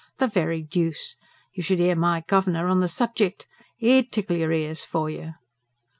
"The 0.17 0.25
very 0.25 0.63
deuce! 0.63 1.15
You 1.53 1.61
should 1.61 1.77
hear 1.77 1.95
my 1.95 2.23
governor 2.25 2.65
on 2.65 2.79
the 2.79 2.87
subject! 2.87 3.45
He'd 3.77 4.11
tickle 4.11 4.35
your 4.35 4.51
ears 4.51 4.83
for 4.83 5.11
you. 5.11 5.35